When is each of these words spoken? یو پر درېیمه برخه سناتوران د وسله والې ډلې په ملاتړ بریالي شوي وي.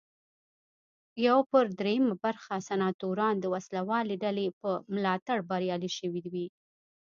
یو 1.27 1.39
پر 1.49 1.65
درېیمه 1.79 2.15
برخه 2.23 2.55
سناتوران 2.69 3.35
د 3.39 3.45
وسله 3.53 3.81
والې 3.89 4.15
ډلې 4.23 4.47
په 4.59 4.69
ملاتړ 4.93 5.37
بریالي 5.49 5.91
شوي 5.97 6.23
وي. 6.33 6.47